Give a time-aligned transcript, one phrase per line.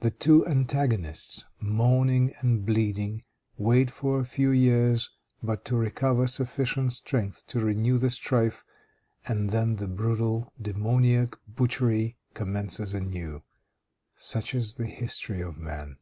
[0.00, 3.24] The two antagonists, moaning and bleeding,
[3.56, 5.08] wait for a few years
[5.42, 8.62] but to recover sufficient strength to renew the strife,
[9.26, 13.44] and then the brutal, demoniac butchery commences anew.
[14.14, 15.96] Such is the history of man.